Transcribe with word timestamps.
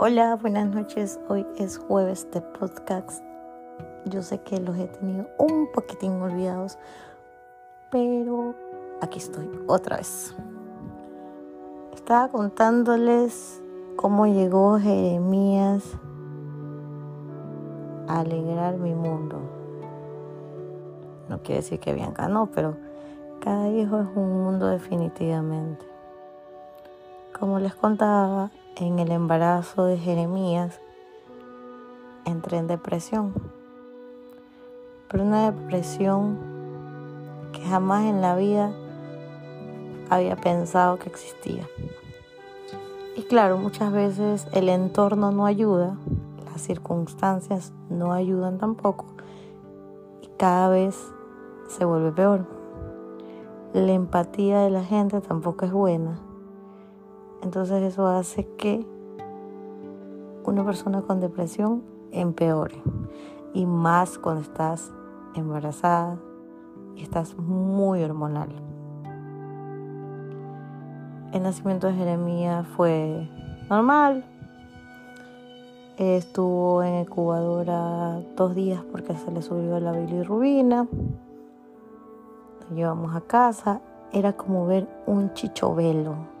Hola, 0.00 0.34
buenas 0.34 0.74
noches. 0.74 1.20
Hoy 1.28 1.46
es 1.56 1.78
jueves 1.78 2.28
de 2.32 2.40
podcast. 2.40 3.22
Yo 4.06 4.22
sé 4.22 4.40
que 4.40 4.58
los 4.58 4.76
he 4.76 4.88
tenido 4.88 5.28
un 5.38 5.70
poquitín 5.72 6.20
olvidados, 6.20 6.78
pero 7.92 8.56
aquí 9.00 9.18
estoy 9.18 9.48
otra 9.68 9.98
vez. 9.98 10.34
Estaba 11.94 12.26
contándoles 12.28 13.62
cómo 13.94 14.26
llegó 14.26 14.80
Jeremías 14.80 15.84
a 18.08 18.20
alegrar 18.20 18.78
mi 18.78 18.94
mundo. 18.94 19.38
No 21.28 21.40
quiere 21.42 21.60
decir 21.60 21.78
que 21.78 21.94
Bianca 21.94 22.26
no, 22.26 22.46
pero 22.46 22.76
cada 23.40 23.68
hijo 23.68 24.00
es 24.00 24.08
un 24.16 24.42
mundo 24.42 24.66
definitivamente. 24.66 25.86
Como 27.38 27.60
les 27.60 27.76
contaba, 27.76 28.50
en 28.76 28.98
el 28.98 29.12
embarazo 29.12 29.84
de 29.84 29.98
Jeremías 29.98 30.80
entré 32.24 32.58
en 32.58 32.66
depresión. 32.66 33.32
Pero 35.08 35.22
una 35.22 35.50
depresión 35.50 36.38
que 37.52 37.62
jamás 37.62 38.04
en 38.04 38.20
la 38.20 38.34
vida 38.34 38.72
había 40.10 40.36
pensado 40.36 40.98
que 40.98 41.08
existía. 41.08 41.68
Y 43.16 43.22
claro, 43.22 43.58
muchas 43.58 43.92
veces 43.92 44.48
el 44.52 44.68
entorno 44.68 45.30
no 45.30 45.46
ayuda, 45.46 45.96
las 46.50 46.60
circunstancias 46.60 47.72
no 47.88 48.12
ayudan 48.12 48.58
tampoco 48.58 49.06
y 50.20 50.26
cada 50.36 50.68
vez 50.68 50.96
se 51.68 51.84
vuelve 51.84 52.10
peor. 52.10 52.46
La 53.72 53.92
empatía 53.92 54.60
de 54.60 54.70
la 54.70 54.82
gente 54.82 55.20
tampoco 55.20 55.64
es 55.64 55.72
buena 55.72 56.18
entonces 57.44 57.82
eso 57.82 58.06
hace 58.06 58.46
que 58.56 58.86
una 60.44 60.64
persona 60.64 61.02
con 61.02 61.20
depresión 61.20 61.82
empeore. 62.10 62.82
Y 63.52 63.66
más 63.66 64.18
cuando 64.18 64.40
estás 64.40 64.90
embarazada 65.34 66.16
y 66.96 67.02
estás 67.02 67.36
muy 67.36 68.02
hormonal. 68.02 68.48
El 71.32 71.42
nacimiento 71.42 71.86
de 71.86 71.92
Jeremías 71.92 72.66
fue 72.66 73.28
normal. 73.68 74.24
Estuvo 75.98 76.82
en 76.82 77.00
incubadora 77.00 78.20
dos 78.36 78.54
días 78.54 78.82
porque 78.90 79.14
se 79.16 79.30
le 79.30 79.42
subió 79.42 79.78
la 79.80 79.92
bilirrubina. 79.92 80.88
Lo 82.70 82.74
llevamos 82.74 83.14
a 83.14 83.20
casa. 83.20 83.82
Era 84.12 84.32
como 84.32 84.66
ver 84.66 84.88
un 85.06 85.34
chichovelo 85.34 86.33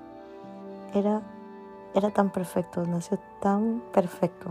era, 0.94 1.22
era 1.94 2.10
tan 2.10 2.30
perfecto, 2.30 2.84
nació 2.86 3.18
tan 3.40 3.82
perfecto. 3.92 4.50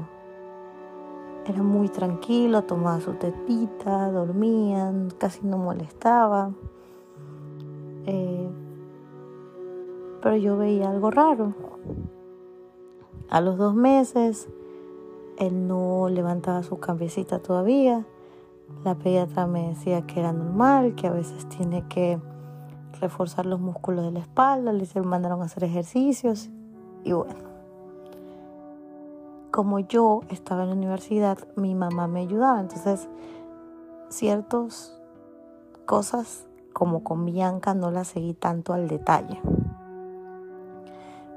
Era 1.45 1.61
muy 1.61 1.89
tranquilo, 1.89 2.63
tomaba 2.63 3.01
su 3.01 3.13
tetita, 3.13 4.11
dormía, 4.11 4.93
casi 5.17 5.45
no 5.45 5.57
molestaba. 5.57 6.51
Eh, 8.05 8.49
pero 10.21 10.37
yo 10.37 10.57
veía 10.57 10.89
algo 10.89 11.11
raro. 11.11 11.53
A 13.29 13.41
los 13.41 13.57
dos 13.57 13.73
meses, 13.73 14.47
él 15.37 15.67
no 15.67 16.07
levantaba 16.09 16.63
su 16.63 16.79
cabecita 16.79 17.39
todavía. 17.39 18.05
La 18.83 18.95
pediatra 18.95 19.47
me 19.47 19.69
decía 19.69 20.05
que 20.05 20.19
era 20.19 20.31
normal, 20.31 20.95
que 20.95 21.07
a 21.07 21.11
veces 21.11 21.47
tiene 21.49 21.85
que 21.87 22.19
reforzar 23.03 23.45
los 23.45 23.59
músculos 23.59 24.05
de 24.05 24.11
la 24.11 24.19
espalda, 24.19 24.71
le 24.71 24.87
mandaron 25.01 25.41
a 25.41 25.45
hacer 25.45 25.65
ejercicios 25.65 26.49
y 27.03 27.11
bueno. 27.11 27.53
Como 29.51 29.79
yo 29.79 30.21
estaba 30.29 30.63
en 30.63 30.69
la 30.69 30.75
universidad, 30.75 31.37
mi 31.55 31.75
mamá 31.75 32.07
me 32.07 32.21
ayudaba, 32.21 32.59
entonces 32.59 33.07
ciertas 34.09 34.97
cosas 35.85 36.47
como 36.71 37.03
con 37.03 37.25
Bianca 37.25 37.73
no 37.73 37.91
las 37.91 38.07
seguí 38.07 38.33
tanto 38.33 38.73
al 38.73 38.87
detalle. 38.87 39.39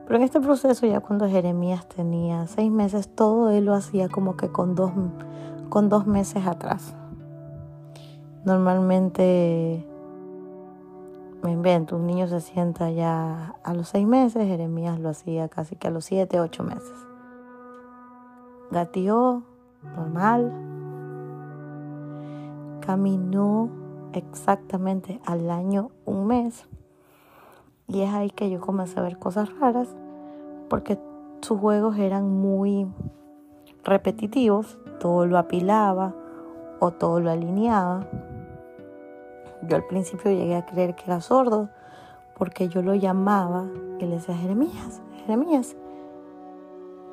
Pero 0.07 0.17
en 0.17 0.23
este 0.23 0.41
proceso, 0.41 0.87
ya 0.87 1.01
cuando 1.01 1.29
Jeremías 1.29 1.87
tenía 1.89 2.47
seis 2.47 2.71
meses, 2.71 3.09
todo 3.09 3.51
él 3.51 3.65
lo 3.65 3.75
hacía 3.75 4.09
como 4.09 4.37
que 4.37 4.49
con 4.51 4.77
dos, 4.77 4.93
con 5.69 5.89
dos 5.89 6.07
meses 6.07 6.47
atrás. 6.47 6.95
Normalmente 8.45 9.85
me 11.47 11.53
invento, 11.53 11.95
un 11.95 12.09
niño 12.09 12.27
se 12.27 12.41
sienta 12.41 12.91
ya 12.91 13.55
a 13.63 13.73
los 13.73 13.91
seis 13.91 14.05
meses, 14.05 14.49
Jeremías 14.49 14.99
lo 14.99 15.11
hacía 15.11 15.49
casi 15.49 15.77
que 15.77 15.87
a 15.87 15.93
los 15.93 16.05
siete, 16.05 16.41
ocho 16.41 16.65
meses. 16.65 17.07
Gatió, 18.73 19.45
normal. 19.95 20.53
Caminó 22.81 23.71
exactamente 24.13 25.21
al 25.25 25.49
año 25.49 25.93
un 26.05 26.27
mes. 26.27 26.67
Y 27.87 28.01
es 28.01 28.13
ahí 28.13 28.31
que 28.31 28.51
yo 28.51 28.61
comencé 28.61 28.99
a 28.99 29.05
ver 29.05 29.17
cosas 29.17 29.49
raras, 29.61 29.95
porque 30.69 30.99
sus 31.43 31.61
juegos 31.61 31.97
eran 31.97 32.29
muy 32.29 32.89
repetitivos, 33.85 34.81
todo 34.99 35.27
lo 35.27 35.39
apilaba 35.39 36.13
o 36.81 36.91
todo 36.91 37.21
lo 37.21 37.31
alineaba 37.31 38.05
yo 39.63 39.77
al 39.77 39.85
principio 39.85 40.31
llegué 40.31 40.57
a 40.57 40.67
creer 40.67 40.95
que 40.95 41.05
era 41.07 41.21
sordo 41.21 41.69
porque 42.37 42.69
yo 42.69 42.83
lo 42.83 42.95
llamaba 42.95 43.67
y 43.99 44.05
le 44.05 44.17
decía, 44.17 44.37
Jeremías, 44.37 45.01
Jeremías. 45.25 45.75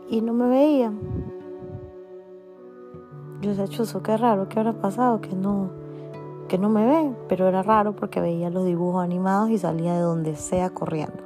Y 0.09 0.21
no 0.21 0.33
me 0.33 0.49
veía. 0.49 0.91
Yo 3.41 3.49
decía, 3.51 3.67
Chuzo, 3.67 4.03
qué 4.03 4.17
raro, 4.17 4.49
¿qué 4.49 4.59
habrá 4.59 4.73
pasado? 4.73 5.21
Que 5.21 5.33
no, 5.33 5.69
que 6.49 6.57
no 6.57 6.69
me 6.69 6.85
ve. 6.85 7.13
Pero 7.29 7.47
era 7.47 7.63
raro 7.63 7.95
porque 7.95 8.19
veía 8.19 8.49
los 8.49 8.65
dibujos 8.65 9.03
animados 9.03 9.49
y 9.49 9.57
salía 9.57 9.93
de 9.93 10.01
donde 10.01 10.35
sea 10.35 10.69
corriendo. 10.69 11.23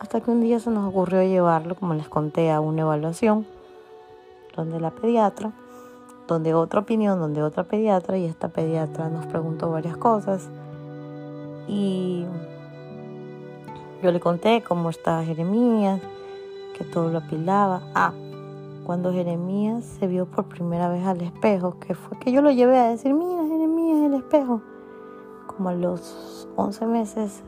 Hasta 0.00 0.20
que 0.20 0.30
un 0.30 0.40
día 0.40 0.60
se 0.60 0.70
nos 0.70 0.88
ocurrió 0.88 1.22
llevarlo, 1.22 1.74
como 1.74 1.94
les 1.94 2.08
conté, 2.08 2.50
a 2.50 2.60
una 2.60 2.82
evaluación 2.82 3.46
donde 4.56 4.80
la 4.80 4.90
pediatra 4.90 5.52
donde 6.26 6.54
otra 6.54 6.80
opinión, 6.80 7.18
donde 7.18 7.42
otra 7.42 7.64
pediatra 7.64 8.16
y 8.16 8.24
esta 8.24 8.48
pediatra 8.48 9.08
nos 9.08 9.26
preguntó 9.26 9.70
varias 9.70 9.96
cosas 9.96 10.48
y 11.66 12.24
yo 14.02 14.12
le 14.12 14.20
conté 14.20 14.62
cómo 14.62 14.90
estaba 14.90 15.24
Jeremías, 15.24 16.00
que 16.76 16.84
todo 16.84 17.10
lo 17.10 17.18
apilaba. 17.18 17.80
Ah, 17.94 18.12
cuando 18.84 19.12
Jeremías 19.12 19.84
se 19.84 20.06
vio 20.06 20.26
por 20.26 20.44
primera 20.44 20.88
vez 20.88 21.06
al 21.06 21.22
espejo, 21.22 21.78
que 21.78 21.94
fue 21.94 22.18
que 22.18 22.32
yo 22.32 22.42
lo 22.42 22.50
llevé 22.50 22.78
a 22.78 22.88
decir, 22.88 23.14
mira 23.14 23.42
Jeremías, 23.44 24.04
el 24.04 24.14
espejo. 24.14 24.60
Como 25.46 25.68
a 25.70 25.74
los 25.74 26.48
11 26.56 26.86
meses 26.86 27.42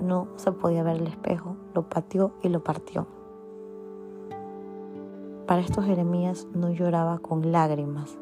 no 0.00 0.28
se 0.36 0.52
podía 0.52 0.82
ver 0.82 0.96
el 0.96 1.06
espejo, 1.06 1.56
lo 1.74 1.82
pateó 1.82 2.32
y 2.42 2.48
lo 2.48 2.64
partió. 2.64 3.06
Para 5.46 5.60
esto 5.60 5.80
Jeremías 5.80 6.48
no 6.54 6.70
lloraba 6.70 7.20
con 7.20 7.52
lágrimas, 7.52 8.18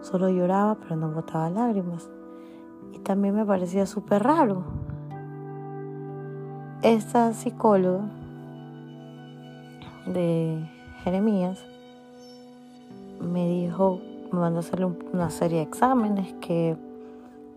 solo 0.00 0.30
lloraba 0.30 0.76
pero 0.76 0.96
no 0.96 1.10
botaba 1.10 1.50
lágrimas. 1.50 2.08
Y 2.94 2.98
también 3.00 3.34
me 3.34 3.44
parecía 3.44 3.84
súper 3.84 4.22
raro. 4.22 4.64
Esta 6.82 7.34
psicóloga 7.34 8.04
de 10.06 10.66
Jeremías 11.04 11.62
me 13.20 13.46
dijo, 13.46 14.00
me 14.32 14.40
mandó 14.40 14.60
a 14.60 14.60
hacerle 14.60 14.86
una 15.12 15.28
serie 15.28 15.58
de 15.58 15.64
exámenes, 15.64 16.32
que 16.40 16.74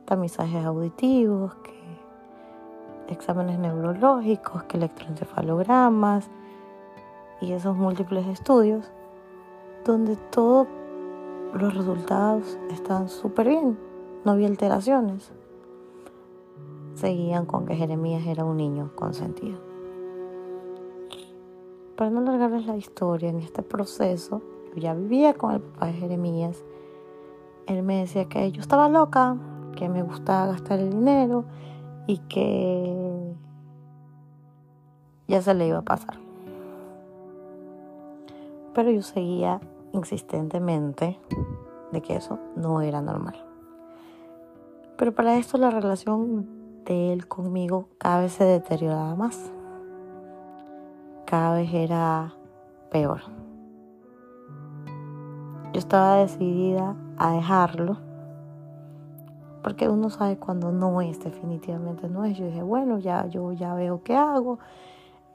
tamizajes 0.03 0.65
auditivos, 0.65 1.55
que 1.55 3.13
exámenes 3.13 3.59
neurológicos, 3.59 4.63
que 4.63 4.75
electroencefalogramas, 4.75 6.29
y 7.43 7.51
esos 7.51 7.75
múltiples 7.75 8.25
estudios 8.27 8.89
donde 9.83 10.15
todos 10.15 10.67
los 11.53 11.75
resultados 11.75 12.57
estaban 12.71 13.09
súper 13.09 13.49
bien, 13.49 13.77
no 14.23 14.31
había 14.31 14.47
alteraciones. 14.47 15.31
Seguían 16.95 17.45
con 17.45 17.65
que 17.65 17.75
Jeremías 17.75 18.25
era 18.25 18.45
un 18.45 18.55
niño 18.55 18.91
consentido. 18.95 19.59
Para 21.97 22.09
no 22.11 22.21
alargarles 22.21 22.65
la 22.65 22.77
historia, 22.77 23.29
en 23.29 23.39
este 23.39 23.61
proceso, 23.61 24.41
yo 24.73 24.81
ya 24.81 24.93
vivía 24.93 25.33
con 25.33 25.51
el 25.51 25.59
papá 25.59 25.87
de 25.87 25.93
Jeremías. 25.93 26.63
Él 27.67 27.83
me 27.83 27.99
decía 27.99 28.29
que 28.29 28.51
yo 28.51 28.61
estaba 28.61 28.87
loca, 28.87 29.35
que 29.75 29.89
me 29.89 30.01
gustaba 30.01 30.47
gastar 30.47 30.79
el 30.79 30.91
dinero 30.91 31.43
y 32.07 32.19
que 32.19 33.35
ya 35.27 35.41
se 35.41 35.53
le 35.53 35.67
iba 35.67 35.79
a 35.79 35.83
pasar. 35.83 36.22
Pero 38.73 38.91
yo 38.91 39.01
seguía 39.01 39.59
insistentemente 39.91 41.19
de 41.91 42.01
que 42.01 42.15
eso 42.15 42.39
no 42.55 42.81
era 42.81 43.01
normal. 43.01 43.35
Pero 44.97 45.13
para 45.13 45.37
esto 45.37 45.57
la 45.57 45.69
relación 45.69 46.47
de 46.85 47.13
él 47.13 47.27
conmigo 47.27 47.87
cada 47.97 48.21
vez 48.21 48.33
se 48.33 48.43
deterioraba 48.43 49.15
más. 49.15 49.51
cada 51.25 51.55
vez 51.55 51.73
era 51.73 52.33
peor. 52.91 53.21
Yo 55.71 55.79
estaba 55.79 56.17
decidida 56.17 56.95
a 57.17 57.31
dejarlo 57.31 57.97
porque 59.63 59.87
uno 59.87 60.09
sabe 60.09 60.37
cuando 60.37 60.71
no 60.71 61.01
es, 61.01 61.23
definitivamente 61.23 62.09
no 62.09 62.25
es. 62.25 62.37
Yo 62.37 62.45
dije, 62.45 62.61
bueno, 62.61 62.99
ya 62.99 63.25
yo 63.27 63.53
ya 63.53 63.73
veo 63.73 64.03
qué 64.03 64.15
hago. 64.15 64.59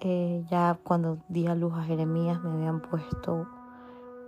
Eh, 0.00 0.44
ya 0.48 0.78
cuando 0.84 1.18
di 1.28 1.46
a 1.48 1.56
luz 1.56 1.72
a 1.74 1.82
Jeremías 1.82 2.40
me 2.42 2.50
habían 2.52 2.80
puesto 2.80 3.46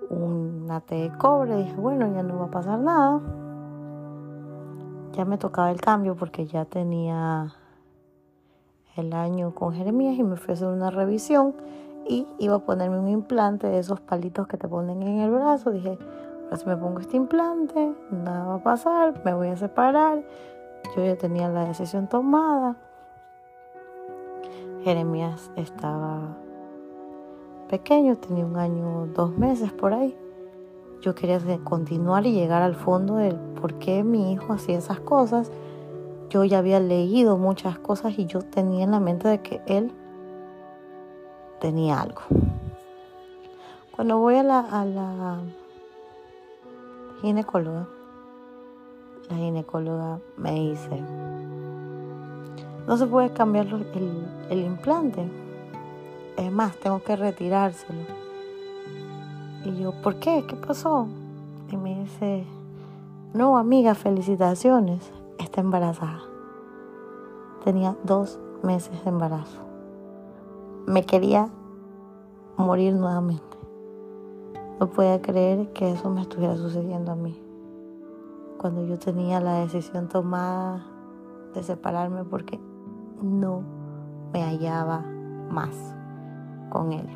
una 0.09 0.81
T 0.81 0.97
de 0.97 1.17
cobre, 1.17 1.57
dije, 1.57 1.77
bueno, 1.77 2.13
ya 2.13 2.25
no 2.25 2.39
va 2.41 2.47
a 2.47 2.51
pasar 2.51 2.81
nada. 2.81 3.21
Ya 5.13 5.25
me 5.25 5.39
tocaba 5.39 5.71
el 5.71 5.81
cambio 5.81 6.17
porque 6.17 6.47
ya 6.47 6.65
tenía 6.65 7.55
el 8.97 9.13
año 9.13 9.55
con 9.55 9.73
Jeremías 9.73 10.19
y 10.19 10.25
me 10.25 10.37
fui 10.37 10.53
a 10.53 10.55
hacer 10.55 10.69
una 10.69 10.91
revisión 10.91 11.55
y 12.09 12.27
iba 12.39 12.57
a 12.57 12.59
ponerme 12.61 12.99
un 12.99 13.09
implante 13.09 13.69
de 13.69 13.79
esos 13.79 14.01
palitos 14.01 14.49
que 14.49 14.57
te 14.57 14.67
ponen 14.67 15.03
en 15.03 15.21
el 15.21 15.31
brazo. 15.31 15.71
Dije, 15.71 15.99
ahora 16.45 16.57
si 16.57 16.67
me 16.67 16.77
pongo 16.77 16.99
este 16.99 17.17
implante, 17.17 17.95
nada 18.11 18.47
va 18.47 18.55
a 18.57 18.63
pasar, 18.63 19.23
me 19.25 19.35
voy 19.35 19.49
a 19.49 19.57
separar. 19.57 20.25
Yo 20.97 21.05
ya 21.05 21.17
tenía 21.17 21.49
la 21.49 21.67
decisión 21.67 22.09
tomada. 22.09 22.77
Jeremías 24.83 25.51
estaba 25.57 26.37
pequeño, 27.69 28.17
tenía 28.17 28.45
un 28.45 28.57
año, 28.57 29.07
dos 29.15 29.37
meses 29.37 29.73
por 29.73 29.93
ahí. 29.93 30.17
Yo 31.01 31.15
quería 31.15 31.39
continuar 31.65 32.27
y 32.27 32.33
llegar 32.33 32.63
al 32.63 32.75
fondo 32.75 33.17
del 33.17 33.37
por 33.61 33.75
qué 33.75 34.03
mi 34.05 34.33
hijo 34.33 34.53
hacía 34.53 34.79
esas 34.79 35.01
cosas. 35.01 35.51
Yo 36.29 36.45
ya 36.45 36.59
había 36.59 36.81
leído 36.81 37.37
muchas 37.37 37.79
cosas 37.79 38.19
y 38.19 38.27
yo 38.27 38.41
tenía 38.43 38.85
en 38.85 38.91
la 38.91 39.01
mente 39.01 39.29
de 39.29 39.41
que 39.41 39.61
él 39.67 39.93
tenía 41.61 42.01
algo. 42.01 42.23
Cuando 43.95 44.19
voy 44.19 44.37
a 44.37 44.43
la, 44.43 44.61
a 44.61 44.85
la 44.85 45.41
ginecóloga, 47.21 47.87
la 49.29 49.37
ginecóloga 49.37 50.21
me 50.37 50.53
dice, 50.53 51.03
no 52.87 52.97
se 52.97 53.07
puede 53.07 53.31
cambiar 53.33 53.67
el, 54.51 54.59
implante. 54.59 55.29
Es 56.37 56.51
más, 56.51 56.77
tengo 56.77 57.03
que 57.03 57.17
retirárselo. 57.17 58.01
Y 59.65 59.77
yo, 59.81 59.93
¿por 60.03 60.17
qué? 60.17 60.45
¿Qué 60.47 60.57
pasó? 60.57 61.07
Y 61.71 61.77
me 61.77 62.01
dice, 62.01 62.45
no, 63.35 63.59
amiga, 63.59 63.95
felicitaciones. 63.95 65.11
Está 65.39 65.61
embarazada. 65.61 66.21
Tenía 67.65 67.97
dos 68.05 68.39
meses 68.63 69.05
de 69.05 69.11
embarazo 69.11 69.71
me 70.91 71.05
quería 71.05 71.49
morir 72.57 72.95
nuevamente. 72.95 73.57
No 74.81 74.91
podía 74.91 75.23
creer 75.23 75.73
que 75.73 75.93
eso 75.93 76.11
me 76.11 76.23
estuviera 76.23 76.57
sucediendo 76.57 77.13
a 77.13 77.15
mí. 77.15 77.41
Cuando 78.59 78.85
yo 78.85 78.99
tenía 78.99 79.41
la 79.41 79.61
decisión 79.61 80.09
tomada 80.09 80.85
de 81.55 81.63
separarme 81.63 82.25
porque 82.25 82.59
no 83.23 83.63
me 84.33 84.43
hallaba 84.43 85.05
más 85.51 85.75
con 86.71 86.93
él. 86.93 87.07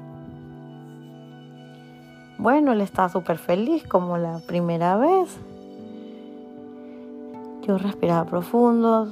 Bueno, 2.39 2.73
él 2.73 2.81
estaba 2.81 3.09
súper 3.09 3.39
feliz 3.39 3.87
como 3.87 4.19
la 4.19 4.41
primera 4.41 4.97
vez. 4.97 5.39
Yo 7.63 7.79
respiraba 7.79 8.25
profundo, 8.25 9.09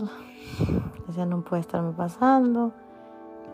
decía 1.06 1.25
no 1.25 1.43
puede 1.43 1.61
estarme 1.61 1.93
pasando. 1.93 2.73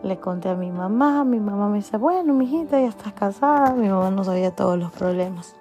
Le 0.03 0.19
conté 0.19 0.49
a 0.49 0.55
mi 0.55 0.71
mamá, 0.71 1.23
mi 1.23 1.39
mamá 1.39 1.69
me 1.69 1.77
dice, 1.77 1.97
bueno, 1.97 2.33
mijita, 2.33 2.79
ya 2.79 2.87
estás 2.87 3.13
casada. 3.13 3.73
Mi 3.73 3.89
mamá 3.89 4.09
no 4.11 4.23
sabía 4.23 4.55
todos 4.55 4.77
los 4.77 4.91
problemas. 4.91 5.55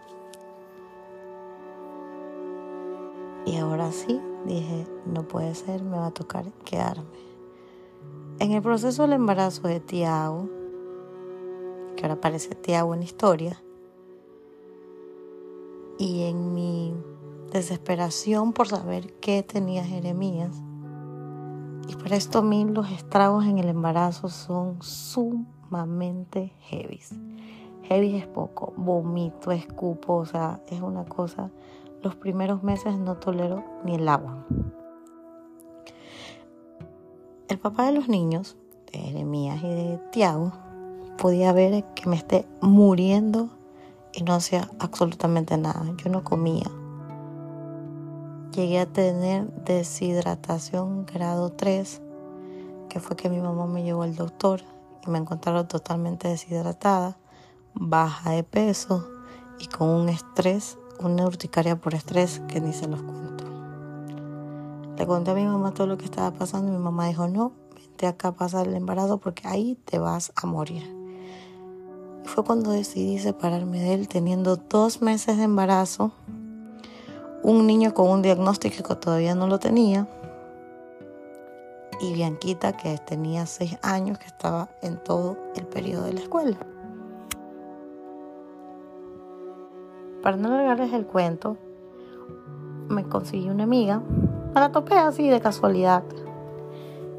Y 3.45 3.57
ahora 3.57 3.93
sí, 3.93 4.21
dije, 4.47 4.87
no 5.07 5.23
puede 5.23 5.55
ser, 5.55 5.83
me 5.83 5.99
va 5.99 6.07
a 6.07 6.11
tocar 6.11 6.45
quedarme. 6.65 7.28
En 8.41 8.53
el 8.53 8.63
proceso 8.63 9.03
del 9.03 9.15
embarazo 9.15 9.67
de 9.67 9.81
Tiago, 9.81 10.49
que 11.97 12.05
ahora 12.05 12.15
aparece 12.15 12.55
Tiago 12.55 12.95
en 12.95 13.03
historia, 13.03 13.61
y 15.99 16.23
en 16.23 16.55
mi 16.55 16.95
desesperación 17.51 18.53
por 18.53 18.69
saber 18.69 19.13
qué 19.15 19.43
tenía 19.43 19.83
Jeremías, 19.83 20.53
y 21.89 21.97
para 21.97 22.15
esto 22.15 22.39
a 22.39 22.43
mí 22.43 22.65
los 22.65 22.89
estragos 22.93 23.45
en 23.45 23.59
el 23.59 23.69
embarazo 23.69 24.29
son 24.29 24.81
sumamente 24.83 26.53
heavy. 26.61 27.01
Heavy 27.83 28.15
es 28.15 28.27
poco, 28.29 28.73
vomito, 28.77 29.51
escupo, 29.51 30.15
o 30.15 30.27
sea, 30.27 30.61
es 30.69 30.81
una 30.81 31.05
cosa. 31.07 31.51
Los 32.03 32.15
primeros 32.15 32.63
meses 32.63 32.97
no 32.99 33.17
tolero 33.17 33.65
ni 33.85 33.97
el 33.97 34.09
agua. 34.09 34.47
El 37.49 37.59
papá 37.59 37.87
de 37.87 37.93
los 37.93 38.09
niños, 38.09 38.59
de 38.93 38.99
Jeremías 38.99 39.63
y 39.63 39.69
de 39.69 39.99
Tiago, 40.13 40.53
podía 41.17 41.51
ver 41.55 41.83
que 41.95 42.07
me 42.07 42.17
esté 42.17 42.47
muriendo 42.61 43.49
y 44.13 44.23
no 44.23 44.35
hacía 44.35 44.71
absolutamente 44.79 45.57
nada. 45.57 45.83
Yo 45.97 46.11
no 46.11 46.23
comía, 46.23 46.71
llegué 48.53 48.81
a 48.81 48.87
tener 48.87 49.49
deshidratación 49.65 51.07
grado 51.07 51.51
3, 51.51 52.03
que 52.91 53.01
fue 53.01 53.17
que 53.17 53.31
mi 53.31 53.41
mamá 53.41 53.67
me 53.67 53.83
llevó 53.83 54.03
al 54.03 54.15
doctor 54.15 54.61
y 55.07 55.11
me 55.11 55.17
encontraron 55.17 55.67
totalmente 55.67 56.29
deshidratada, 56.29 57.17
baja 57.73 58.33
de 58.33 58.43
peso 58.43 59.09
y 59.59 59.69
con 59.69 59.89
un 59.89 60.11
estrés, 60.11 60.77
una 61.01 61.25
urticaria 61.25 61.81
por 61.81 61.95
estrés 61.95 62.43
que 62.47 62.61
ni 62.61 62.75
se 62.75 62.89
los 62.89 63.01
cuento. 63.01 63.28
Le 64.99 65.07
conté 65.07 65.31
a 65.31 65.35
mi 65.35 65.47
mamá 65.47 65.73
todo 65.73 65.87
lo 65.87 65.97
que 65.97 66.07
estaba 66.07 66.33
pasando 66.33 66.73
mi 66.73 66.79
mamá 66.79 67.07
dijo, 67.07 67.29
no, 67.29 67.53
vente 67.73 68.09
acá 68.09 68.29
a 68.29 68.33
pasar 68.33 68.67
el 68.67 68.75
embarazo 68.75 69.19
porque 69.19 69.47
ahí 69.47 69.79
te 69.85 70.01
vas 70.01 70.33
a 70.35 70.47
morir. 70.49 70.83
Y 72.25 72.29
fue 72.29 72.43
cuando 72.43 72.73
decidí 72.73 73.19
separarme 73.19 73.79
de 73.81 73.95
él 73.95 74.09
teniendo 74.09 74.57
dos 74.57 75.01
meses 75.01 75.37
de 75.37 75.45
embarazo 75.45 76.11
un 77.45 77.69
niño 77.69 77.95
con 77.95 78.11
un 78.11 78.23
diagnóstico 78.23 78.83
que 78.83 78.97
todavía 78.97 79.37
no 79.37 79.47
lo 79.47 79.61
tenía 79.61 80.09
y 82.01 82.13
Bianquita 82.13 82.77
que 82.77 82.99
tenía 82.99 83.47
seis 83.47 83.79
años 83.83 84.19
que 84.19 84.27
estaba 84.27 84.69
en 84.83 85.03
todo 85.03 85.37
el 85.55 85.65
periodo 85.67 86.05
de 86.05 86.15
la 86.15 86.21
escuela. 86.21 86.59
Para 90.23 90.37
no 90.37 90.49
alargarles 90.49 90.93
el 90.93 91.07
cuento, 91.07 91.57
me 92.89 93.05
conseguí 93.05 93.49
una 93.49 93.65
amiga, 93.65 94.03
me 94.55 94.61
la 94.61 94.73
topé 94.73 94.95
así 94.95 95.29
de 95.29 95.41
casualidad. 95.41 96.05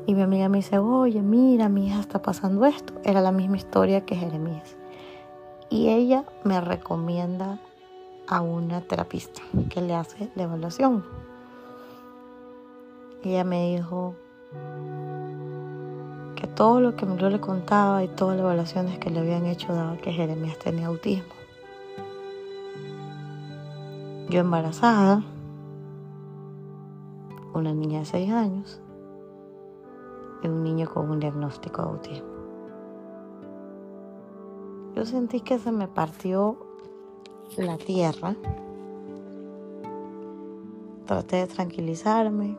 Y 0.05 0.15
mi 0.15 0.23
amiga 0.23 0.49
me 0.49 0.57
dice, 0.57 0.79
oye, 0.79 1.21
mira, 1.21 1.69
mi 1.69 1.87
hija 1.87 1.99
está 1.99 2.21
pasando 2.21 2.65
esto. 2.65 2.93
Era 3.03 3.21
la 3.21 3.31
misma 3.31 3.57
historia 3.57 4.05
que 4.05 4.15
Jeremías. 4.15 4.75
Y 5.69 5.89
ella 5.89 6.25
me 6.43 6.59
recomienda 6.61 7.59
a 8.27 8.41
una 8.41 8.81
terapista 8.81 9.41
que 9.69 9.81
le 9.81 9.93
hace 9.93 10.31
la 10.35 10.43
evaluación. 10.43 11.03
Ella 13.23 13.43
me 13.43 13.75
dijo 13.75 14.15
que 16.35 16.47
todo 16.47 16.79
lo 16.79 16.95
que 16.95 17.05
yo 17.17 17.29
le 17.29 17.39
contaba 17.39 18.03
y 18.03 18.07
todas 18.07 18.37
las 18.37 18.45
evaluaciones 18.45 18.97
que 18.97 19.09
le 19.09 19.19
habían 19.19 19.45
hecho 19.45 19.73
daba 19.73 19.97
que 19.97 20.11
Jeremías 20.11 20.57
tenía 20.57 20.87
autismo. 20.87 21.33
Yo 24.29 24.39
embarazada, 24.39 25.23
una 27.53 27.73
niña 27.73 27.99
de 27.99 28.05
6 28.05 28.31
años 28.31 28.81
y 30.43 30.47
un 30.47 30.63
niño 30.63 30.89
con 30.89 31.09
un 31.09 31.19
diagnóstico 31.19 31.81
de 31.81 31.87
autismo. 31.89 32.29
Yo 34.95 35.05
sentí 35.05 35.41
que 35.41 35.59
se 35.59 35.71
me 35.71 35.87
partió 35.87 36.57
la 37.57 37.77
tierra. 37.77 38.35
Traté 41.05 41.37
de 41.37 41.47
tranquilizarme. 41.47 42.57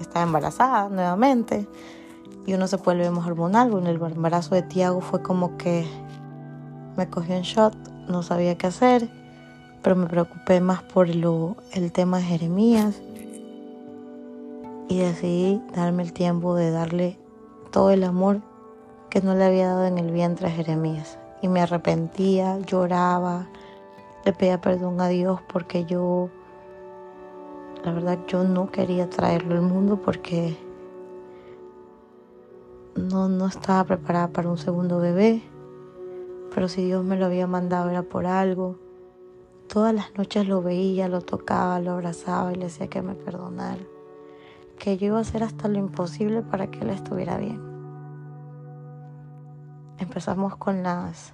Estaba 0.00 0.24
embarazada 0.24 0.88
nuevamente 0.88 1.66
y 2.46 2.54
uno 2.54 2.66
se 2.66 2.76
vuelve 2.76 3.10
más 3.10 3.26
hormonal. 3.26 3.72
En 3.72 3.86
el 3.86 4.00
embarazo 4.00 4.54
de 4.54 4.62
Tiago 4.62 5.00
fue 5.00 5.22
como 5.22 5.56
que 5.56 5.86
me 6.96 7.08
cogió 7.08 7.34
en 7.34 7.42
shot, 7.42 7.74
no 8.08 8.22
sabía 8.22 8.56
qué 8.56 8.68
hacer, 8.68 9.08
pero 9.82 9.96
me 9.96 10.06
preocupé 10.06 10.60
más 10.60 10.82
por 10.82 11.14
lo, 11.14 11.56
el 11.72 11.90
tema 11.92 12.18
de 12.18 12.24
Jeremías 12.24 13.00
y 14.88 14.98
decidí 14.98 15.62
darme 15.74 16.02
el 16.02 16.12
tiempo 16.12 16.54
de 16.54 16.70
darle 16.70 17.18
todo 17.70 17.90
el 17.90 18.04
amor 18.04 18.40
que 19.10 19.20
no 19.22 19.34
le 19.34 19.44
había 19.44 19.68
dado 19.68 19.86
en 19.86 19.98
el 19.98 20.10
vientre 20.10 20.48
a 20.48 20.50
Jeremías. 20.50 21.18
Y 21.42 21.48
me 21.48 21.60
arrepentía, 21.60 22.58
lloraba, 22.60 23.48
le 24.24 24.32
pedía 24.32 24.60
perdón 24.60 25.00
a 25.00 25.08
Dios 25.08 25.40
porque 25.52 25.84
yo, 25.84 26.30
la 27.84 27.92
verdad, 27.92 28.18
yo 28.26 28.44
no 28.44 28.70
quería 28.70 29.10
traerlo 29.10 29.54
al 29.54 29.62
mundo 29.62 30.00
porque 30.00 30.56
no, 32.96 33.28
no 33.28 33.46
estaba 33.46 33.84
preparada 33.84 34.28
para 34.28 34.48
un 34.48 34.58
segundo 34.58 34.98
bebé, 34.98 35.42
pero 36.54 36.68
si 36.68 36.84
Dios 36.84 37.04
me 37.04 37.16
lo 37.16 37.26
había 37.26 37.46
mandado 37.46 37.90
era 37.90 38.02
por 38.02 38.26
algo. 38.26 38.76
Todas 39.68 39.94
las 39.94 40.14
noches 40.16 40.46
lo 40.46 40.62
veía, 40.62 41.08
lo 41.08 41.20
tocaba, 41.20 41.80
lo 41.80 41.92
abrazaba 41.92 42.52
y 42.52 42.56
le 42.56 42.64
decía 42.64 42.88
que 42.88 43.02
me 43.02 43.14
perdonara, 43.14 43.82
que 44.78 44.96
yo 44.96 45.08
iba 45.08 45.18
a 45.18 45.22
hacer 45.22 45.42
hasta 45.42 45.68
lo 45.68 45.78
imposible 45.78 46.42
para 46.42 46.70
que 46.70 46.80
él 46.80 46.90
estuviera 46.90 47.36
bien. 47.38 47.60
Empezamos 49.98 50.56
con 50.56 50.82
las 50.82 51.32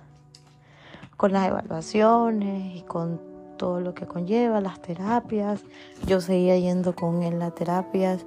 con 1.17 1.33
las 1.33 1.49
evaluaciones 1.49 2.77
y 2.77 2.83
con 2.83 3.21
todo 3.59 3.83
lo 3.83 3.93
que 3.93 4.07
conlleva, 4.07 4.63
las 4.63 4.81
terapias. 4.81 5.63
Yo 6.07 6.23
seguía 6.23 6.57
yendo 6.59 6.95
con 6.95 7.23
él 7.23 7.43
a 7.43 7.51
terapias 7.51 8.25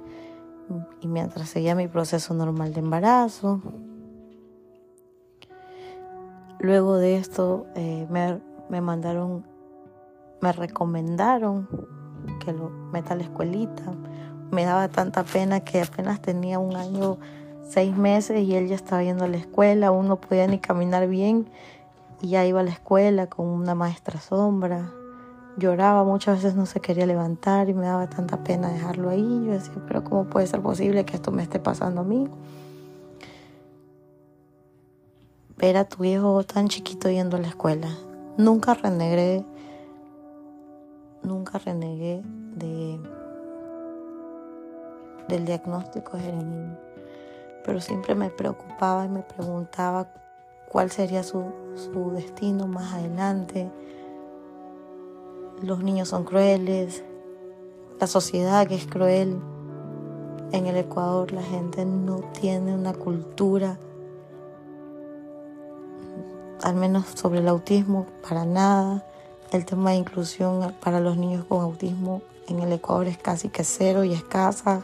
y 1.00 1.08
mientras 1.08 1.48
seguía 1.48 1.74
mi 1.74 1.88
proceso 1.88 2.34
normal 2.34 2.72
de 2.72 2.80
embarazo. 2.80 3.60
Luego 6.60 6.96
de 6.96 7.16
esto 7.16 7.66
eh, 7.74 8.06
me, 8.10 8.40
me 8.68 8.80
mandaron, 8.80 9.44
me 10.40 10.52
recomendaron 10.52 11.68
que 12.44 12.52
lo 12.52 12.70
meta 12.70 13.14
a 13.14 13.16
la 13.16 13.24
escuelita. 13.24 13.92
Me 14.54 14.64
daba 14.64 14.86
tanta 14.86 15.24
pena 15.24 15.64
que 15.64 15.82
apenas 15.82 16.22
tenía 16.22 16.60
un 16.60 16.76
año, 16.76 17.18
seis 17.68 17.96
meses 17.96 18.40
y 18.40 18.54
él 18.54 18.68
ya 18.68 18.76
estaba 18.76 19.02
yendo 19.02 19.24
a 19.24 19.28
la 19.28 19.36
escuela, 19.36 19.88
aún 19.88 20.06
no 20.06 20.14
podía 20.14 20.46
ni 20.46 20.60
caminar 20.60 21.08
bien 21.08 21.48
y 22.22 22.28
ya 22.28 22.46
iba 22.46 22.60
a 22.60 22.62
la 22.62 22.70
escuela 22.70 23.26
con 23.26 23.46
una 23.48 23.74
maestra 23.74 24.20
sombra. 24.20 24.92
Lloraba, 25.56 26.04
muchas 26.04 26.36
veces 26.36 26.54
no 26.54 26.66
se 26.66 26.78
quería 26.78 27.04
levantar 27.04 27.68
y 27.68 27.74
me 27.74 27.86
daba 27.86 28.08
tanta 28.08 28.44
pena 28.44 28.68
dejarlo 28.68 29.10
ahí. 29.10 29.42
Yo 29.44 29.54
decía, 29.54 29.74
pero 29.88 30.04
¿cómo 30.04 30.26
puede 30.26 30.46
ser 30.46 30.60
posible 30.60 31.04
que 31.04 31.16
esto 31.16 31.32
me 31.32 31.42
esté 31.42 31.58
pasando 31.58 32.02
a 32.02 32.04
mí? 32.04 32.28
Ver 35.56 35.76
a 35.78 35.84
tu 35.84 36.04
hijo 36.04 36.44
tan 36.44 36.68
chiquito 36.68 37.10
yendo 37.10 37.38
a 37.38 37.40
la 37.40 37.48
escuela. 37.48 37.88
Nunca 38.38 38.74
renegué, 38.74 39.44
nunca 41.24 41.58
renegué 41.58 42.22
de, 42.54 43.00
del 45.28 45.44
diagnóstico 45.44 46.16
de 46.16 46.24
Jeremías, 46.24 46.78
pero 47.64 47.80
siempre 47.80 48.14
me 48.14 48.30
preocupaba 48.30 49.04
y 49.04 49.08
me 49.08 49.22
preguntaba 49.22 50.08
cuál 50.74 50.90
sería 50.90 51.22
su, 51.22 51.44
destino 52.14 52.66
más 52.66 52.94
adelante. 52.94 53.70
Los 55.62 55.82
niños 55.82 56.08
son 56.08 56.24
crueles, 56.24 57.04
la 58.00 58.06
sociedad 58.06 58.66
que 58.66 58.74
es 58.74 58.86
cruel. 58.86 59.40
En 60.52 60.66
el 60.66 60.76
Ecuador 60.76 61.32
la 61.32 61.42
gente 61.42 61.84
no 61.84 62.20
tiene 62.40 62.74
una 62.74 62.92
cultura, 62.92 63.78
al 66.62 66.74
menos 66.74 67.06
sobre 67.14 67.40
el 67.40 67.48
autismo, 67.48 68.06
para 68.28 68.44
nada. 68.44 69.04
El 69.52 69.64
tema 69.64 69.90
de 69.90 69.98
inclusión 69.98 70.74
para 70.82 70.98
los 70.98 71.16
niños 71.16 71.44
con 71.44 71.60
autismo 71.60 72.22
en 72.48 72.60
el 72.60 72.72
Ecuador 72.72 73.06
es 73.06 73.18
casi 73.18 73.48
que 73.48 73.62
cero 73.62 74.02
y 74.02 74.12
escasa. 74.12 74.82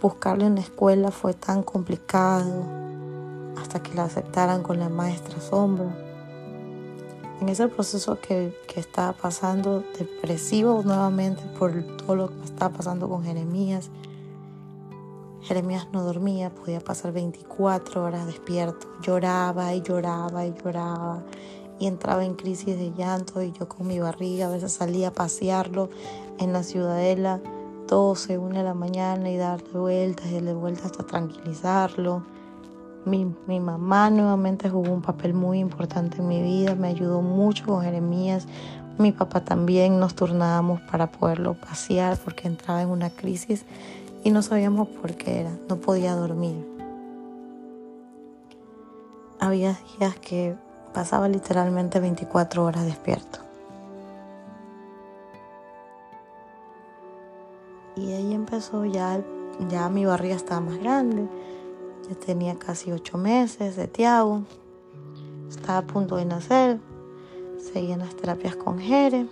Buscarle 0.00 0.46
una 0.46 0.60
escuela 0.60 1.10
fue 1.10 1.34
tan 1.34 1.62
complicado 1.62 2.64
hasta 3.60 3.82
que 3.82 3.94
la 3.94 4.04
aceptaran 4.04 4.62
con 4.62 4.78
la 4.78 4.88
maestra 4.88 5.40
sombra. 5.40 5.94
En 7.40 7.48
ese 7.48 7.68
proceso 7.68 8.18
que, 8.20 8.56
que 8.66 8.80
estaba 8.80 9.12
pasando, 9.12 9.82
depresivo 9.98 10.82
nuevamente 10.84 11.42
por 11.58 11.72
todo 11.98 12.16
lo 12.16 12.28
que 12.28 12.44
estaba 12.44 12.76
pasando 12.76 13.08
con 13.08 13.24
Jeremías, 13.24 13.90
Jeremías 15.42 15.88
no 15.92 16.04
dormía, 16.04 16.50
podía 16.50 16.80
pasar 16.80 17.12
24 17.12 18.04
horas 18.04 18.26
despierto. 18.26 18.86
Lloraba 19.02 19.74
y 19.74 19.82
lloraba 19.82 20.44
y 20.46 20.54
lloraba 20.54 21.22
y 21.78 21.86
entraba 21.86 22.24
en 22.24 22.34
crisis 22.34 22.78
de 22.78 22.92
llanto 22.92 23.42
y 23.42 23.52
yo 23.52 23.66
con 23.68 23.86
mi 23.86 23.98
barriga 23.98 24.46
a 24.46 24.50
veces 24.50 24.72
salía 24.72 25.08
a 25.08 25.12
pasearlo 25.12 25.88
en 26.38 26.52
la 26.52 26.62
ciudadela, 26.62 27.40
todo 27.90 28.14
según 28.14 28.56
a 28.56 28.62
la 28.62 28.72
mañana 28.72 29.30
y 29.30 29.36
darle 29.36 29.72
vueltas 29.72 30.26
y 30.26 30.34
darle 30.34 30.54
vueltas 30.54 30.86
hasta 30.86 31.02
tranquilizarlo. 31.02 32.22
Mi, 33.04 33.24
mamá 33.58 34.10
nuevamente 34.10 34.70
jugó 34.70 34.92
un 34.92 35.02
papel 35.02 35.34
muy 35.34 35.58
importante 35.58 36.18
en 36.18 36.28
mi 36.28 36.40
vida, 36.40 36.76
me 36.76 36.86
ayudó 36.86 37.20
mucho 37.20 37.66
con 37.66 37.82
Jeremías. 37.82 38.46
Mi 38.96 39.10
papá 39.10 39.40
también 39.40 39.98
nos 39.98 40.14
turnábamos 40.14 40.80
para 40.82 41.10
poderlo 41.10 41.54
pasear 41.54 42.16
porque 42.16 42.46
entraba 42.46 42.80
en 42.80 42.90
una 42.90 43.10
crisis 43.10 43.64
y 44.22 44.30
no 44.30 44.42
sabíamos 44.42 44.86
por 44.86 45.16
qué 45.16 45.40
era, 45.40 45.50
no 45.68 45.74
podía 45.78 46.14
dormir. 46.14 46.64
Había 49.40 49.76
días 49.98 50.14
que 50.20 50.54
pasaba 50.94 51.28
literalmente 51.28 51.98
24 51.98 52.64
horas 52.64 52.84
despierto. 52.84 53.49
Empezó 58.50 58.84
ya, 58.84 59.24
ya 59.68 59.88
mi 59.88 60.04
barriga 60.04 60.34
estaba 60.34 60.60
más 60.60 60.78
grande 60.78 61.28
ya 62.08 62.16
tenía 62.16 62.58
casi 62.58 62.90
ocho 62.90 63.16
meses 63.16 63.76
de 63.76 63.86
Tiago. 63.86 64.42
Estaba 65.48 65.78
a 65.78 65.86
punto 65.86 66.16
de 66.16 66.24
nacer. 66.24 66.80
Seguían 67.58 68.00
las 68.00 68.16
terapias 68.16 68.56
con 68.56 68.80
Jere. 68.80 69.28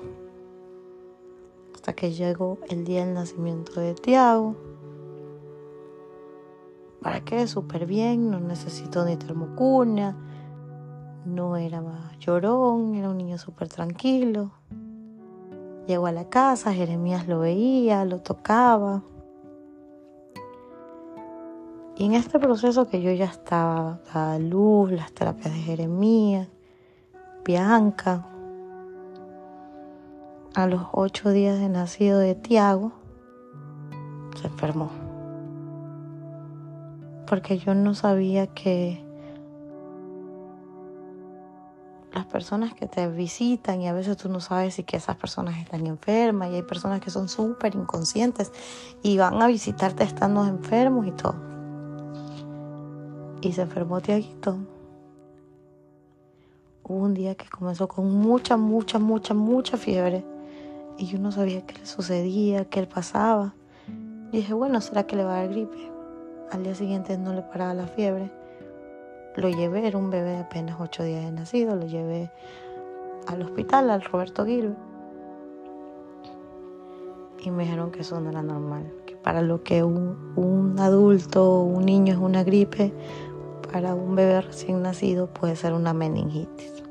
Hasta 1.75 1.94
que 1.94 2.12
llegó 2.12 2.58
el 2.68 2.84
día 2.84 3.04
del 3.04 3.14
nacimiento 3.14 3.80
de 3.80 3.94
Tiago. 3.94 4.54
¿Para 7.02 7.25
qué? 7.25 7.48
Súper 7.48 7.87
bien. 7.87 8.30
No 8.30 8.38
necesitó 8.38 9.04
ni 9.04 9.16
termocuna. 9.16 10.16
No 11.25 11.56
era 11.56 11.80
más 11.80 12.16
llorón. 12.20 12.94
Era 12.94 13.10
un 13.10 13.16
niño 13.16 13.38
súper 13.38 13.66
tranquilo. 13.66 14.52
Llegó 15.88 16.07
a 16.07 16.12
la 16.12 16.28
casa. 16.28 16.75
Jeremías 16.75 17.26
lo 17.26 17.40
veía, 17.40 18.04
lo 18.04 18.21
tocaba. 18.21 19.02
Y 21.97 22.04
en 22.04 22.12
este 22.12 22.38
proceso 22.38 22.87
que 22.88 23.00
yo 23.00 23.11
ya 23.11 23.25
estaba 23.25 23.99
a 24.12 24.38
luz, 24.38 24.92
las 24.92 25.12
terapias 25.12 25.54
de 25.54 25.61
Jeremías, 25.61 26.47
Bianca, 27.42 28.26
a 30.54 30.66
los 30.66 30.83
ocho 30.92 31.30
días 31.30 31.59
de 31.59 31.71
nacido 31.71 32.18
de 32.18 32.35
Tiago, 32.35 32.92
se 34.38 34.47
enfermó. 34.47 34.90
Porque 37.26 37.57
yo 37.57 37.75
no 37.75 37.95
sabía 37.95 38.47
que 38.49 39.07
las 42.18 42.26
personas 42.26 42.75
que 42.75 42.87
te 42.87 43.06
visitan 43.08 43.80
y 43.80 43.88
a 43.88 43.92
veces 43.92 44.16
tú 44.16 44.28
no 44.28 44.40
sabes 44.40 44.75
si 44.75 44.82
que 44.82 44.96
esas 44.96 45.16
personas 45.16 45.56
están 45.58 45.87
enfermas 45.87 46.50
y 46.50 46.56
hay 46.56 46.62
personas 46.62 47.00
que 47.00 47.10
son 47.10 47.28
súper 47.28 47.75
inconscientes 47.75 48.52
y 49.02 49.16
van 49.18 49.40
a 49.40 49.46
visitarte 49.46 50.04
estando 50.04 50.44
enfermos 50.44 51.06
y 51.06 51.12
todo 51.12 51.48
y 53.40 53.52
se 53.52 53.62
enfermó 53.62 54.00
Tiaguito. 54.00 54.58
Hubo 56.82 57.04
un 57.04 57.14
día 57.14 57.34
que 57.34 57.48
comenzó 57.48 57.87
con 57.87 58.10
mucha, 58.10 58.56
mucha, 58.56 58.98
mucha, 58.98 59.34
mucha 59.34 59.76
fiebre 59.76 60.25
y 60.96 61.06
yo 61.06 61.18
no 61.18 61.30
sabía 61.30 61.64
qué 61.66 61.78
le 61.78 61.87
sucedía, 61.87 62.64
qué 62.64 62.80
le 62.80 62.87
pasaba. 62.87 63.54
Dije, 64.32 64.54
bueno, 64.54 64.80
¿será 64.80 65.06
que 65.06 65.16
le 65.16 65.25
va 65.25 65.38
a 65.38 65.42
dar 65.42 65.50
gripe? 65.50 65.90
Al 66.50 66.64
día 66.64 66.75
siguiente 66.75 67.16
no 67.18 67.32
le 67.32 67.42
paraba 67.42 67.75
la 67.75 67.87
fiebre. 67.87 68.32
Lo 69.38 69.49
llevé, 69.49 69.87
era 69.87 69.97
un 69.97 70.11
bebé 70.11 70.30
de 70.30 70.38
apenas 70.38 70.80
ocho 70.80 71.04
días 71.04 71.25
de 71.25 71.30
nacido, 71.30 71.76
lo 71.76 71.87
llevé 71.87 72.28
al 73.28 73.40
hospital, 73.40 73.88
al 73.88 74.02
Roberto 74.02 74.45
Gil. 74.45 74.75
Y 77.38 77.52
me 77.52 77.62
dijeron 77.62 77.92
que 77.92 78.00
eso 78.00 78.18
no 78.18 78.30
era 78.30 78.42
normal, 78.42 78.92
que 79.07 79.14
para 79.14 79.40
lo 79.40 79.62
que 79.62 79.85
un, 79.85 80.33
un 80.35 80.80
adulto, 80.80 81.62
un 81.62 81.87
niño 81.87 82.14
es 82.14 82.18
una 82.18 82.42
gripe, 82.42 82.92
para 83.73 83.95
un 83.95 84.16
bebé 84.16 84.40
recién 84.40 84.83
nacido 84.83 85.28
puede 85.28 85.54
ser 85.54 85.73
una 85.73 85.95
meningitis. 85.95 86.83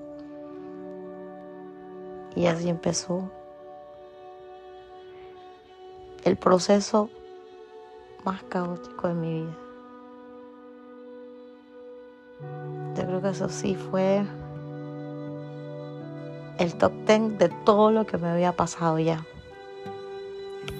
Y 2.33 2.45
así 2.45 2.69
empezó 2.69 3.29
el 6.23 6.37
proceso 6.37 7.09
más 8.23 8.41
caótico 8.43 9.09
de 9.09 9.13
mi 9.15 9.41
vida. 9.41 9.66
Creo 13.19 13.31
que 13.31 13.35
eso 13.35 13.49
sí 13.49 13.75
fue 13.75 14.25
el 16.59 16.73
top 16.75 16.91
ten 17.05 17.37
de 17.37 17.49
todo 17.49 17.91
lo 17.91 18.05
que 18.05 18.17
me 18.17 18.29
había 18.29 18.55
pasado 18.55 18.99
ya. 18.99 19.25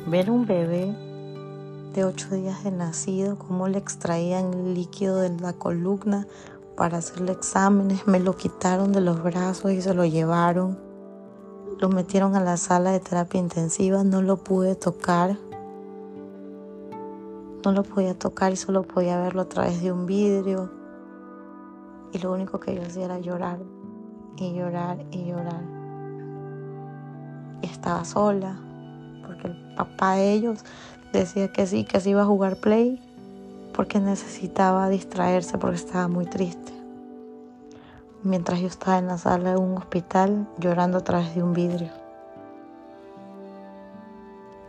Ver 0.08 0.29
un 0.29 0.46
bebé 0.46 0.94
de 1.94 2.03
ocho 2.03 2.29
días 2.36 2.63
de 2.63 2.72
nacido, 2.72 3.38
cómo 3.38 3.67
le 3.67 3.77
extraían 3.77 4.53
el 4.53 4.74
líquido 4.75 5.17
de 5.17 5.29
la 5.39 5.53
columna 5.53 6.27
para 6.75 7.00
hacerle 7.00 7.32
exámenes, 7.32 8.06
me 8.08 8.20
lo 8.20 8.36
quitaron 8.36 8.91
de 8.91 9.01
los 9.01 9.24
brazos 9.24 9.72
y 9.72 9.82
se 9.82 9.96
lo 9.96 10.06
llevaron. 10.06 10.77
Lo 11.79 11.89
metieron 11.89 12.36
a 12.36 12.39
la 12.39 12.58
sala 12.58 12.91
de 12.91 13.00
terapia 13.00 13.39
intensiva, 13.39 14.03
no 14.03 14.22
lo 14.22 14.38
pude 14.38 14.75
tocar. 14.75 15.38
no 17.65 17.74
lo 17.74 17.84
podía 17.84 18.17
tocar 18.17 18.53
y 18.53 18.56
solo 18.56 18.84
podía 18.84 19.20
verlo 19.20 19.41
a 19.41 19.50
través 19.50 19.82
de 19.82 19.91
un 19.91 20.06
vidrio. 20.06 20.77
Y 22.14 22.20
lo 22.20 22.32
único 22.32 22.60
que 22.60 22.76
yo 22.76 22.82
hacía 22.82 23.06
era 23.06 23.20
llorar 23.20 23.60
y 24.38 24.54
llorar 24.54 24.98
y 25.12 25.26
llorar. 25.26 25.62
Y 27.62 27.66
estaba 27.66 28.06
sola, 28.06 28.60
porque 29.26 29.48
el 29.48 29.76
papá 29.76 30.16
de 30.16 30.34
ellos 30.34 30.64
decía 31.12 31.52
que 31.52 31.68
sí, 31.68 31.84
que 31.84 32.00
se 32.00 32.12
iba 32.12 32.22
a 32.22 32.26
jugar 32.26 32.58
play, 32.58 33.02
porque 33.74 34.00
necesitaba 34.00 34.90
distraerse, 34.90 35.58
porque 35.58 35.78
estaba 35.78 36.08
muy 36.08 36.26
triste. 36.26 36.74
Mientras 38.24 38.60
yo 38.60 38.68
estaba 38.68 38.98
en 38.98 39.08
la 39.08 39.18
sala 39.18 39.52
de 39.52 39.58
un 39.58 39.78
hospital 39.78 40.48
llorando 40.58 40.98
a 40.98 41.04
través 41.04 41.36
de 41.36 41.44
un 41.44 41.54
vidrio. 41.54 41.90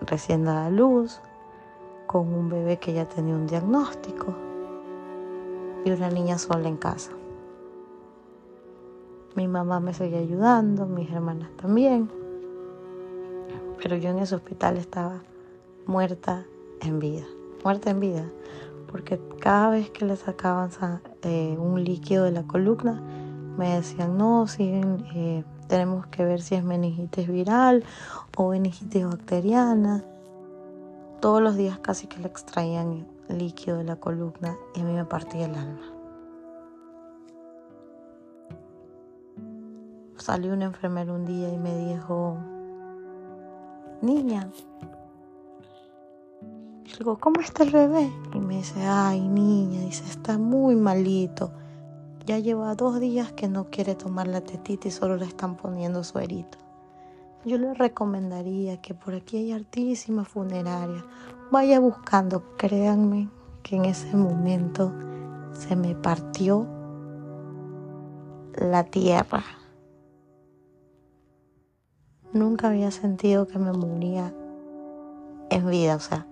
Recién 0.00 0.44
dada 0.44 0.70
luz, 0.70 1.20
con 2.06 2.32
un 2.32 2.48
bebé 2.48 2.78
que 2.78 2.94
ya 2.94 3.04
tenía 3.04 3.34
un 3.34 3.46
diagnóstico 3.46 4.34
y 5.84 5.90
una 5.90 6.08
niña 6.10 6.38
sola 6.38 6.68
en 6.68 6.76
casa. 6.76 7.17
Mi 9.38 9.46
mamá 9.46 9.78
me 9.78 9.94
seguía 9.94 10.18
ayudando, 10.18 10.86
mis 10.86 11.08
hermanas 11.12 11.48
también, 11.62 12.10
pero 13.80 13.94
yo 13.94 14.10
en 14.10 14.18
ese 14.18 14.34
hospital 14.34 14.76
estaba 14.78 15.22
muerta 15.86 16.44
en 16.80 16.98
vida, 16.98 17.22
muerta 17.62 17.90
en 17.90 18.00
vida, 18.00 18.24
porque 18.90 19.20
cada 19.38 19.70
vez 19.70 19.90
que 19.90 20.06
le 20.06 20.16
sacaban 20.16 20.70
eh, 21.22 21.56
un 21.56 21.84
líquido 21.84 22.24
de 22.24 22.32
la 22.32 22.42
columna, 22.48 23.00
me 23.56 23.76
decían, 23.76 24.18
no, 24.18 24.44
eh, 24.58 25.44
tenemos 25.68 26.08
que 26.08 26.24
ver 26.24 26.42
si 26.42 26.56
es 26.56 26.64
meningitis 26.64 27.28
viral 27.28 27.84
o 28.36 28.50
meningitis 28.50 29.06
bacteriana 29.06 30.04
todos 31.20 31.40
los 31.40 31.56
días 31.56 31.78
casi 31.78 32.08
que 32.08 32.18
le 32.18 32.26
extraían 32.26 33.06
líquido 33.28 33.76
de 33.76 33.84
la 33.84 33.94
columna 33.94 34.56
y 34.74 34.80
a 34.80 34.82
mí 34.82 34.94
me 34.94 35.04
partía 35.04 35.46
el 35.46 35.54
alma. 35.54 35.97
Salió 40.18 40.52
una 40.52 40.66
enfermera 40.66 41.12
un 41.12 41.24
día 41.24 41.48
y 41.52 41.56
me 41.56 41.74
dijo, 41.76 42.36
niña, 44.02 44.50
digo, 46.98 47.18
¿cómo 47.18 47.40
está 47.40 47.62
el 47.62 47.70
bebé? 47.70 48.12
Y 48.34 48.40
me 48.40 48.56
dice, 48.56 48.84
ay 48.84 49.20
niña, 49.28 49.80
dice, 49.80 50.04
está 50.04 50.36
muy 50.36 50.76
malito. 50.76 51.52
Ya 52.26 52.38
lleva 52.38 52.74
dos 52.74 53.00
días 53.00 53.32
que 53.32 53.48
no 53.48 53.70
quiere 53.70 53.94
tomar 53.94 54.26
la 54.26 54.40
tetita 54.40 54.88
y 54.88 54.90
solo 54.90 55.16
le 55.16 55.24
están 55.24 55.56
poniendo 55.56 56.04
suerito. 56.04 56.58
Yo 57.44 57.56
le 57.56 57.72
recomendaría 57.72 58.82
que 58.82 58.94
por 58.94 59.14
aquí 59.14 59.38
hay 59.38 59.52
altísima 59.52 60.24
funeraria. 60.24 61.04
Vaya 61.50 61.80
buscando, 61.80 62.56
créanme 62.56 63.30
que 63.62 63.76
en 63.76 63.84
ese 63.84 64.14
momento 64.14 64.92
se 65.52 65.76
me 65.76 65.94
partió 65.94 66.66
la 68.56 68.84
tierra. 68.84 69.44
Nunca 72.32 72.68
había 72.68 72.90
sentido 72.90 73.46
que 73.46 73.58
me 73.58 73.72
moría 73.72 74.32
en 75.50 75.70
vida, 75.70 75.96
o 75.96 76.00
sea, 76.00 76.26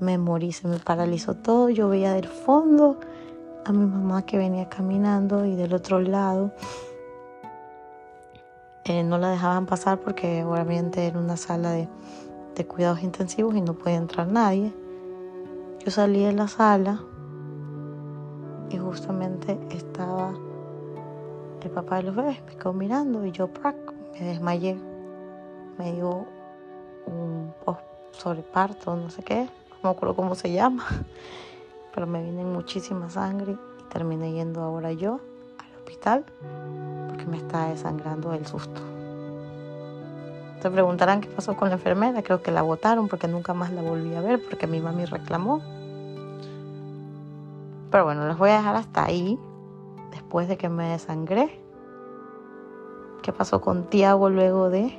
me 0.00 0.16
morí, 0.16 0.52
se 0.52 0.68
me 0.68 0.78
paralizó 0.78 1.34
todo. 1.34 1.68
Yo 1.68 1.88
veía 1.88 2.12
del 2.12 2.28
fondo 2.28 2.98
a 3.64 3.72
mi 3.72 3.84
mamá 3.84 4.22
que 4.22 4.38
venía 4.38 4.68
caminando 4.68 5.44
y 5.44 5.54
del 5.54 5.74
otro 5.74 6.00
lado 6.00 6.52
eh, 8.84 9.02
no 9.02 9.18
la 9.18 9.28
dejaban 9.28 9.66
pasar 9.66 10.00
porque 10.00 10.42
obviamente 10.44 11.06
era 11.06 11.18
una 11.18 11.36
sala 11.36 11.72
de, 11.72 11.88
cuidados 12.66 13.02
intensivos 13.02 13.54
y 13.54 13.60
no 13.60 13.74
podía 13.74 13.96
entrar 13.96 14.26
nadie. 14.28 14.72
Yo 15.84 15.90
salí 15.90 16.24
de 16.24 16.32
la 16.32 16.48
sala 16.48 17.00
y 18.70 18.78
justamente 18.78 19.60
estaba 19.70 20.32
el 21.62 21.70
papá 21.70 21.96
de 21.96 22.04
los 22.04 22.16
bebés, 22.16 22.42
me 22.46 22.56
quedó 22.56 22.72
mirando 22.72 23.24
y 23.26 23.30
yo 23.30 23.50
me 24.18 24.26
desmayé. 24.26 24.76
Me 25.78 25.92
dio 25.92 26.26
un 27.06 27.54
sobreparto, 28.12 28.96
no 28.96 29.10
sé 29.10 29.22
qué, 29.22 29.44
no 29.44 29.76
me 29.84 29.90
acuerdo 29.90 30.16
cómo 30.16 30.34
se 30.34 30.52
llama, 30.52 30.84
pero 31.94 32.06
me 32.06 32.22
vine 32.22 32.44
muchísima 32.44 33.08
sangre 33.08 33.52
y 33.52 33.82
terminé 33.92 34.32
yendo 34.32 34.60
ahora 34.62 34.92
yo 34.92 35.20
al 35.58 35.76
hospital 35.76 36.24
me 37.28 37.36
está 37.36 37.68
desangrando 37.68 38.32
el 38.32 38.46
susto. 38.46 38.80
Se 40.60 40.70
preguntarán 40.70 41.20
qué 41.20 41.28
pasó 41.28 41.56
con 41.56 41.68
la 41.68 41.74
enfermera. 41.74 42.22
Creo 42.22 42.42
que 42.42 42.50
la 42.50 42.62
botaron 42.62 43.08
porque 43.08 43.28
nunca 43.28 43.54
más 43.54 43.70
la 43.70 43.82
volví 43.82 44.14
a 44.14 44.20
ver 44.20 44.42
porque 44.42 44.66
mi 44.66 44.80
mami 44.80 45.04
reclamó. 45.04 45.60
Pero 47.90 48.04
bueno, 48.04 48.26
les 48.26 48.36
voy 48.36 48.50
a 48.50 48.56
dejar 48.56 48.76
hasta 48.76 49.04
ahí. 49.04 49.38
Después 50.10 50.48
de 50.48 50.56
que 50.56 50.68
me 50.68 50.90
desangré. 50.90 51.60
¿Qué 53.22 53.32
pasó 53.32 53.60
con 53.60 53.84
Tiago 53.84 54.30
luego 54.30 54.70
de, 54.70 54.98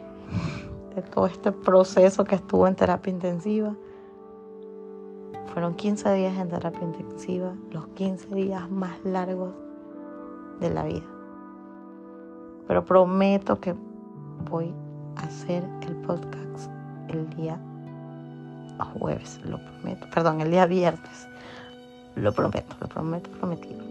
todo 1.01 1.25
este 1.25 1.51
proceso 1.51 2.23
que 2.23 2.35
estuvo 2.35 2.67
en 2.67 2.75
terapia 2.75 3.11
intensiva? 3.11 3.75
Fueron 5.53 5.75
15 5.75 6.13
días 6.13 6.37
en 6.37 6.49
terapia 6.49 6.83
intensiva, 6.83 7.53
los 7.71 7.87
15 7.89 8.35
días 8.35 8.69
más 8.69 9.03
largos 9.03 9.53
de 10.59 10.69
la 10.69 10.83
vida 10.83 11.19
pero 12.69 12.85
prometo 12.85 13.59
que 13.59 13.73
voy 14.47 14.71
a 15.15 15.21
hacer 15.21 15.63
el 15.87 15.95
podcast 16.03 16.69
el 17.07 17.27
día 17.31 17.59
jueves, 18.99 19.41
lo 19.43 19.57
prometo, 19.57 20.07
perdón, 20.13 20.39
el 20.39 20.51
día 20.51 20.67
viernes, 20.67 21.27
lo 22.15 22.31
prometo, 22.31 22.75
lo 22.79 22.87
prometo, 22.87 23.29
prometido. 23.31 23.88